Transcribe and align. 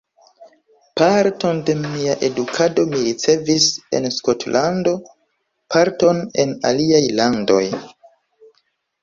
Parton 0.99 1.59
de 1.67 1.75
mia 1.81 2.15
edukado 2.27 2.85
mi 2.93 3.01
ricevis 3.09 3.67
en 3.99 4.09
Skotlando, 4.17 4.95
parton 5.77 6.25
en 6.47 6.57
aliaj 6.73 7.05
landoj. 7.23 7.63